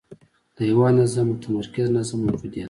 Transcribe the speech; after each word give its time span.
د 0.55 0.57
یوه 0.71 0.83
اندازه 0.91 1.19
متمرکز 1.29 1.87
نظم 1.95 2.19
موجودیت. 2.27 2.59